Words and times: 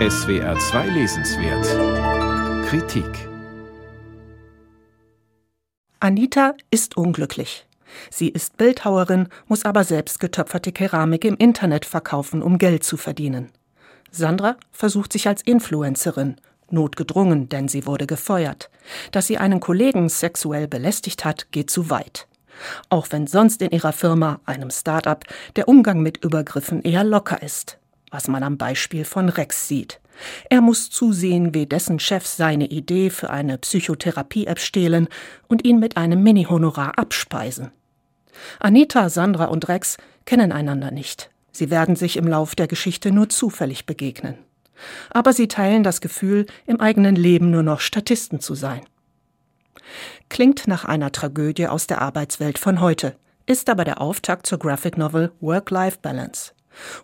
SWR 0.00 0.58
2 0.58 0.88
Lesenswert 0.88 2.66
Kritik 2.66 3.28
Anita 6.00 6.54
ist 6.72 6.96
unglücklich. 6.96 7.64
Sie 8.10 8.28
ist 8.28 8.56
Bildhauerin, 8.56 9.28
muss 9.46 9.64
aber 9.64 9.84
selbst 9.84 10.18
getöpferte 10.18 10.72
Keramik 10.72 11.24
im 11.24 11.36
Internet 11.36 11.84
verkaufen, 11.84 12.42
um 12.42 12.58
Geld 12.58 12.82
zu 12.82 12.96
verdienen. 12.96 13.52
Sandra 14.10 14.56
versucht 14.72 15.12
sich 15.12 15.28
als 15.28 15.42
Influencerin, 15.42 16.38
notgedrungen, 16.70 17.48
denn 17.48 17.68
sie 17.68 17.86
wurde 17.86 18.08
gefeuert. 18.08 18.70
Dass 19.12 19.28
sie 19.28 19.38
einen 19.38 19.60
Kollegen 19.60 20.08
sexuell 20.08 20.66
belästigt 20.66 21.24
hat, 21.24 21.52
geht 21.52 21.70
zu 21.70 21.88
weit. 21.88 22.26
Auch 22.88 23.06
wenn 23.10 23.28
sonst 23.28 23.62
in 23.62 23.70
ihrer 23.70 23.92
Firma, 23.92 24.40
einem 24.44 24.70
Start-up, 24.70 25.24
der 25.54 25.68
Umgang 25.68 26.00
mit 26.00 26.24
Übergriffen 26.24 26.82
eher 26.82 27.04
locker 27.04 27.40
ist, 27.44 27.78
was 28.14 28.28
man 28.28 28.44
am 28.44 28.56
Beispiel 28.56 29.04
von 29.04 29.28
Rex 29.28 29.66
sieht. 29.66 30.00
Er 30.48 30.60
muss 30.60 30.88
zusehen, 30.88 31.52
wie 31.52 31.66
dessen 31.66 31.98
Chefs 31.98 32.36
seine 32.36 32.66
Idee 32.66 33.10
für 33.10 33.28
eine 33.28 33.58
Psychotherapie-App 33.58 34.60
stehlen 34.60 35.08
und 35.48 35.64
ihn 35.64 35.80
mit 35.80 35.96
einem 35.96 36.22
Mini-Honorar 36.22 36.96
abspeisen. 36.96 37.72
Anita, 38.60 39.08
Sandra 39.08 39.46
und 39.46 39.66
Rex 39.66 39.96
kennen 40.26 40.52
einander 40.52 40.92
nicht. 40.92 41.30
Sie 41.50 41.70
werden 41.70 41.96
sich 41.96 42.16
im 42.16 42.28
Lauf 42.28 42.54
der 42.54 42.68
Geschichte 42.68 43.10
nur 43.10 43.28
zufällig 43.30 43.84
begegnen. 43.84 44.38
Aber 45.10 45.32
sie 45.32 45.48
teilen 45.48 45.82
das 45.82 46.00
Gefühl, 46.00 46.46
im 46.66 46.80
eigenen 46.80 47.16
Leben 47.16 47.50
nur 47.50 47.64
noch 47.64 47.80
Statisten 47.80 48.38
zu 48.38 48.54
sein. 48.54 48.82
Klingt 50.28 50.68
nach 50.68 50.84
einer 50.84 51.10
Tragödie 51.10 51.66
aus 51.66 51.88
der 51.88 52.00
Arbeitswelt 52.00 52.58
von 52.58 52.80
heute, 52.80 53.16
ist 53.46 53.68
aber 53.68 53.84
der 53.84 54.00
Auftakt 54.00 54.46
zur 54.46 54.60
Graphic 54.60 54.96
Novel 54.96 55.32
Work-Life 55.40 55.98
Balance. 56.00 56.53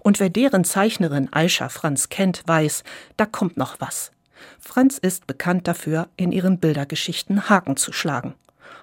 Und 0.00 0.20
wer 0.20 0.30
deren 0.30 0.64
Zeichnerin 0.64 1.28
Aisha 1.32 1.68
Franz 1.68 2.08
kennt, 2.08 2.42
weiß, 2.46 2.84
da 3.16 3.26
kommt 3.26 3.56
noch 3.56 3.76
was. 3.80 4.12
Franz 4.58 4.98
ist 4.98 5.26
bekannt 5.26 5.68
dafür, 5.68 6.08
in 6.16 6.32
ihren 6.32 6.58
Bildergeschichten 6.58 7.48
Haken 7.48 7.76
zu 7.76 7.92
schlagen. 7.92 8.34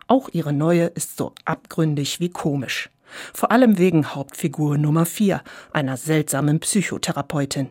Auch 0.07 0.29
ihre 0.31 0.53
neue 0.53 0.85
ist 0.85 1.17
so 1.17 1.33
abgründig 1.45 2.19
wie 2.19 2.29
komisch. 2.29 2.89
Vor 3.33 3.51
allem 3.51 3.77
wegen 3.77 4.13
Hauptfigur 4.15 4.77
Nummer 4.77 5.05
4, 5.05 5.41
einer 5.71 5.97
seltsamen 5.97 6.59
Psychotherapeutin. 6.59 7.69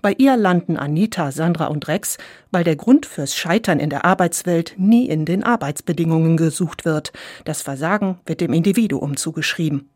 Bei 0.00 0.12
ihr 0.12 0.36
landen 0.36 0.76
Anita, 0.76 1.32
Sandra 1.32 1.66
und 1.66 1.88
Rex, 1.88 2.18
weil 2.50 2.64
der 2.64 2.76
Grund 2.76 3.04
fürs 3.04 3.34
Scheitern 3.34 3.80
in 3.80 3.90
der 3.90 4.04
Arbeitswelt 4.04 4.74
nie 4.76 5.08
in 5.08 5.24
den 5.24 5.42
Arbeitsbedingungen 5.42 6.36
gesucht 6.36 6.84
wird. 6.84 7.12
Das 7.44 7.62
Versagen 7.62 8.18
wird 8.26 8.40
dem 8.40 8.52
Individuum 8.52 9.16
zugeschrieben. 9.16 9.88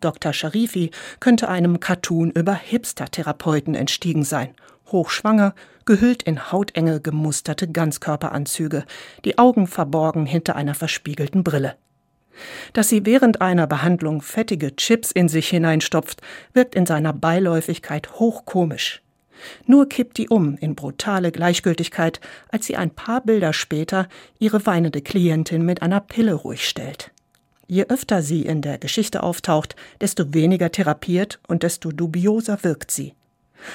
Dr. 0.00 0.32
Sharifi 0.32 0.90
könnte 1.20 1.48
einem 1.48 1.80
Cartoon 1.80 2.30
über 2.30 2.54
Hipster-Therapeuten 2.54 3.74
entstiegen 3.74 4.24
sein. 4.24 4.54
Hochschwanger, 4.90 5.54
gehüllt 5.84 6.22
in 6.22 6.52
hautenge 6.52 7.00
gemusterte 7.00 7.68
Ganzkörperanzüge, 7.68 8.84
die 9.24 9.38
Augen 9.38 9.66
verborgen 9.66 10.26
hinter 10.26 10.56
einer 10.56 10.74
verspiegelten 10.74 11.44
Brille. 11.44 11.76
Dass 12.72 12.88
sie 12.88 13.04
während 13.06 13.40
einer 13.40 13.66
Behandlung 13.66 14.22
fettige 14.22 14.74
Chips 14.76 15.10
in 15.10 15.28
sich 15.28 15.48
hineinstopft, 15.48 16.20
wirkt 16.52 16.74
in 16.74 16.86
seiner 16.86 17.12
Beiläufigkeit 17.12 18.12
hochkomisch. 18.14 19.02
Nur 19.66 19.88
kippt 19.88 20.18
die 20.18 20.28
um 20.28 20.56
in 20.58 20.74
brutale 20.74 21.32
Gleichgültigkeit, 21.32 22.20
als 22.48 22.66
sie 22.66 22.76
ein 22.76 22.90
paar 22.90 23.22
Bilder 23.22 23.52
später 23.52 24.08
ihre 24.38 24.64
weinende 24.66 25.00
Klientin 25.00 25.64
mit 25.64 25.82
einer 25.82 26.00
Pille 26.00 26.34
ruhig 26.34 26.68
stellt. 26.68 27.10
Je 27.70 27.86
öfter 27.88 28.20
sie 28.20 28.42
in 28.46 28.62
der 28.62 28.78
Geschichte 28.78 29.22
auftaucht, 29.22 29.76
desto 30.00 30.34
weniger 30.34 30.72
therapiert 30.72 31.38
und 31.46 31.62
desto 31.62 31.92
dubioser 31.92 32.64
wirkt 32.64 32.90
sie. 32.90 33.14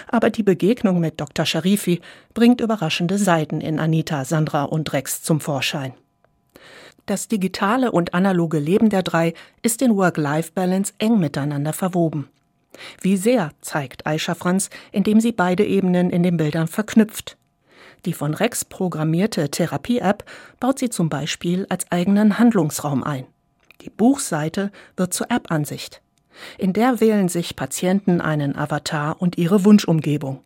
Aber 0.10 0.30
die 0.30 0.44
Begegnung 0.44 1.00
mit 1.00 1.22
Dr. 1.22 1.46
Sharifi 1.46 2.02
bringt 2.34 2.60
überraschende 2.60 3.18
Seiten 3.18 3.62
in 3.62 3.80
Anita, 3.80 4.26
Sandra 4.26 4.66
und 4.66 4.92
Rex 4.92 5.24
zum 5.24 5.40
Vorschein. 5.40 5.94
Das 7.06 7.30
digitale 7.30 7.90
und 7.90 8.14
analoge 8.14 8.60
Leben 8.60 8.90
der 8.90 9.02
drei 9.02 9.34
ist 9.62 9.82
in 9.82 9.96
Work-Life-Balance 9.96 10.92
eng 10.98 11.18
miteinander 11.18 11.72
verwoben. 11.72 12.28
Wie 13.00 13.16
sehr 13.16 13.52
zeigt 13.62 14.06
Aisha 14.06 14.36
Franz, 14.36 14.70
indem 14.92 15.22
sie 15.22 15.32
beide 15.32 15.64
Ebenen 15.66 16.10
in 16.10 16.22
den 16.22 16.36
Bildern 16.36 16.68
verknüpft. 16.68 17.38
Die 18.04 18.12
von 18.12 18.34
Rex 18.34 18.66
programmierte 18.66 19.50
Therapie-App 19.50 20.26
baut 20.60 20.80
sie 20.80 20.90
zum 20.90 21.08
Beispiel 21.08 21.66
als 21.70 21.90
eigenen 21.94 22.40
Handlungsraum 22.40 23.02
ein. 23.02 23.26
Die 23.82 23.90
Buchseite 23.90 24.72
wird 24.98 25.14
zur 25.14 25.30
App-Ansicht. 25.32 26.02
In 26.58 26.74
der 26.74 27.00
wählen 27.00 27.30
sich 27.30 27.56
Patienten 27.56 28.22
einen 28.22 28.56
Avatar 28.56 29.22
und 29.22 29.38
ihre 29.38 29.64
Wunschumgebung. 29.64 30.42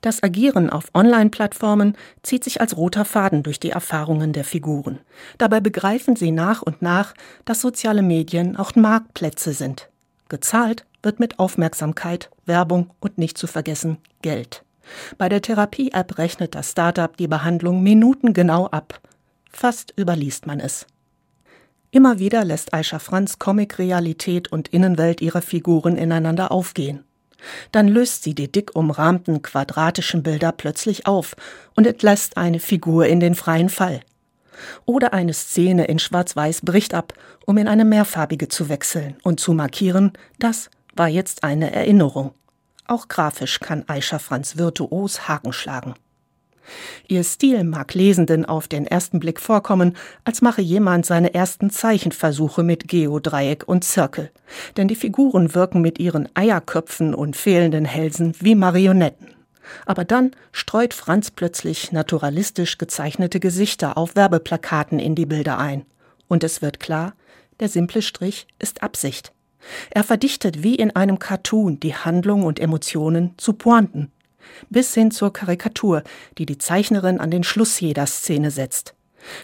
Das 0.00 0.22
Agieren 0.22 0.70
auf 0.70 0.86
Online-Plattformen 0.94 1.96
zieht 2.22 2.44
sich 2.44 2.60
als 2.60 2.76
roter 2.76 3.04
Faden 3.04 3.42
durch 3.42 3.60
die 3.60 3.70
Erfahrungen 3.70 4.32
der 4.32 4.44
Figuren. 4.44 4.98
Dabei 5.38 5.60
begreifen 5.60 6.16
sie 6.16 6.30
nach 6.30 6.62
und 6.62 6.82
nach, 6.82 7.14
dass 7.44 7.60
soziale 7.60 8.02
Medien 8.02 8.56
auch 8.56 8.74
Marktplätze 8.74 9.52
sind. 9.52 9.90
Gezahlt 10.28 10.86
wird 11.02 11.20
mit 11.20 11.38
Aufmerksamkeit, 11.38 12.30
Werbung 12.46 12.90
und 13.00 13.18
nicht 13.18 13.36
zu 13.36 13.46
vergessen 13.46 13.98
Geld. 14.22 14.64
Bei 15.18 15.28
der 15.28 15.42
Therapie-App 15.42 16.18
rechnet 16.18 16.54
das 16.54 16.70
Startup 16.70 17.14
die 17.16 17.28
Behandlung 17.28 17.82
minutengenau 17.82 18.66
ab. 18.66 19.00
Fast 19.50 19.94
überliest 19.98 20.46
man 20.46 20.60
es. 20.60 20.86
Immer 21.94 22.18
wieder 22.18 22.44
lässt 22.44 22.74
Aisha 22.74 22.98
Franz 22.98 23.38
Comic-Realität 23.38 24.50
und 24.50 24.66
Innenwelt 24.66 25.20
ihrer 25.20 25.42
Figuren 25.42 25.96
ineinander 25.96 26.50
aufgehen. 26.50 27.04
Dann 27.70 27.86
löst 27.86 28.24
sie 28.24 28.34
die 28.34 28.50
dick 28.50 28.74
umrahmten 28.74 29.42
quadratischen 29.42 30.24
Bilder 30.24 30.50
plötzlich 30.50 31.06
auf 31.06 31.36
und 31.76 31.86
entlässt 31.86 32.36
eine 32.36 32.58
Figur 32.58 33.06
in 33.06 33.20
den 33.20 33.36
freien 33.36 33.68
Fall. 33.68 34.00
Oder 34.86 35.12
eine 35.12 35.34
Szene 35.34 35.84
in 35.84 36.00
Schwarz-Weiß 36.00 36.62
bricht 36.62 36.94
ab, 36.94 37.12
um 37.46 37.58
in 37.58 37.68
eine 37.68 37.84
mehrfarbige 37.84 38.48
zu 38.48 38.68
wechseln 38.68 39.16
und 39.22 39.38
zu 39.38 39.52
markieren, 39.52 40.14
das 40.40 40.70
war 40.96 41.06
jetzt 41.06 41.44
eine 41.44 41.72
Erinnerung. 41.72 42.32
Auch 42.88 43.06
grafisch 43.06 43.60
kann 43.60 43.84
Aisha 43.86 44.18
Franz 44.18 44.56
virtuos 44.56 45.28
Haken 45.28 45.52
schlagen. 45.52 45.94
Ihr 47.08 47.24
Stil 47.24 47.64
mag 47.64 47.94
Lesenden 47.94 48.44
auf 48.44 48.68
den 48.68 48.86
ersten 48.86 49.20
Blick 49.20 49.40
vorkommen, 49.40 49.96
als 50.24 50.42
mache 50.42 50.62
jemand 50.62 51.06
seine 51.06 51.34
ersten 51.34 51.70
Zeichenversuche 51.70 52.62
mit 52.62 52.88
Geodreieck 52.88 53.64
und 53.66 53.84
Zirkel. 53.84 54.30
Denn 54.76 54.88
die 54.88 54.96
Figuren 54.96 55.54
wirken 55.54 55.80
mit 55.80 55.98
ihren 55.98 56.28
Eierköpfen 56.34 57.14
und 57.14 57.36
fehlenden 57.36 57.84
Hälsen 57.84 58.34
wie 58.40 58.54
Marionetten. 58.54 59.28
Aber 59.86 60.04
dann 60.04 60.32
streut 60.52 60.94
Franz 60.94 61.30
plötzlich 61.30 61.92
naturalistisch 61.92 62.78
gezeichnete 62.78 63.40
Gesichter 63.40 63.96
auf 63.96 64.16
Werbeplakaten 64.16 64.98
in 64.98 65.14
die 65.14 65.26
Bilder 65.26 65.58
ein. 65.58 65.84
Und 66.28 66.44
es 66.44 66.62
wird 66.62 66.80
klar, 66.80 67.14
der 67.60 67.68
simple 67.68 68.02
Strich 68.02 68.46
ist 68.58 68.82
Absicht. 68.82 69.32
Er 69.90 70.04
verdichtet 70.04 70.62
wie 70.62 70.74
in 70.74 70.94
einem 70.94 71.18
Cartoon 71.18 71.80
die 71.80 71.94
Handlung 71.94 72.44
und 72.44 72.60
Emotionen 72.60 73.34
zu 73.38 73.54
Pointen, 73.54 74.10
bis 74.70 74.94
hin 74.94 75.10
zur 75.10 75.32
Karikatur, 75.32 76.02
die 76.38 76.46
die 76.46 76.58
Zeichnerin 76.58 77.20
an 77.20 77.30
den 77.30 77.44
Schluss 77.44 77.80
jeder 77.80 78.06
Szene 78.06 78.50
setzt. 78.50 78.94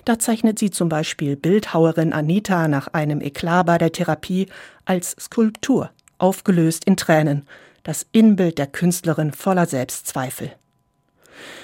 Da 0.04 0.18
zeichnet 0.18 0.58
sie 0.58 0.70
zum 0.70 0.88
Beispiel 0.88 1.36
Bildhauerin 1.36 2.12
Anita 2.12 2.68
nach 2.68 2.88
einem 2.88 3.20
Eklat 3.20 3.66
bei 3.66 3.78
der 3.78 3.92
Therapie 3.92 4.46
als 4.84 5.16
Skulptur, 5.18 5.90
aufgelöst 6.18 6.84
in 6.84 6.96
Tränen, 6.96 7.46
das 7.82 8.06
Inbild 8.12 8.58
der 8.58 8.66
Künstlerin 8.66 9.32
voller 9.32 9.66
Selbstzweifel. 9.66 10.52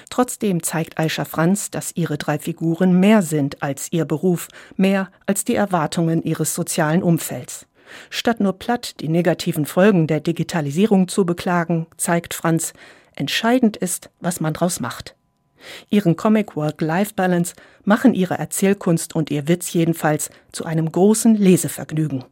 Trotzdem 0.09 0.63
zeigt 0.63 0.97
Aisha 0.97 1.25
Franz, 1.25 1.69
dass 1.69 1.91
ihre 1.95 2.17
drei 2.17 2.39
Figuren 2.39 2.99
mehr 2.99 3.21
sind 3.21 3.61
als 3.61 3.91
ihr 3.91 4.05
Beruf, 4.05 4.47
mehr 4.75 5.11
als 5.25 5.45
die 5.45 5.55
Erwartungen 5.55 6.23
ihres 6.23 6.55
sozialen 6.55 7.03
Umfelds. 7.03 7.67
Statt 8.09 8.39
nur 8.39 8.53
platt 8.53 8.99
die 8.99 9.09
negativen 9.09 9.65
Folgen 9.65 10.07
der 10.07 10.19
Digitalisierung 10.19 11.07
zu 11.07 11.25
beklagen, 11.25 11.87
zeigt 11.97 12.33
Franz, 12.33 12.73
Entscheidend 13.17 13.77
ist, 13.77 14.11
was 14.19 14.39
man 14.39 14.53
draus 14.53 14.79
macht. 14.79 15.15
Ihren 15.89 16.15
Comic 16.15 16.55
Work-Life-Balance 16.55 17.55
machen 17.83 18.13
ihre 18.13 18.37
Erzählkunst 18.37 19.15
und 19.15 19.31
ihr 19.31 19.47
Witz 19.47 19.73
jedenfalls 19.73 20.29
zu 20.51 20.65
einem 20.65 20.91
großen 20.91 21.33
Lesevergnügen. 21.35 22.25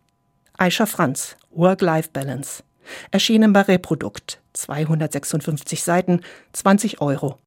Aisha 0.58 0.86
Franz, 0.86 1.38
Work-Life-Balance. 1.50 2.64
Erschienen 3.10 3.52
bei 3.52 3.62
Reprodukt. 3.62 4.40
256 4.54 5.84
Seiten, 5.84 6.22
20 6.54 7.02
Euro. 7.02 7.40